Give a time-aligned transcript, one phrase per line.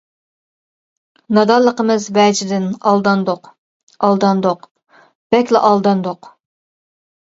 [1.39, 3.53] نادانلىقىمىز ۋەجىدىن ئالداندۇق،
[4.11, 4.69] ئالداندۇق،
[5.39, 6.37] بەكلا ئالداندۇق.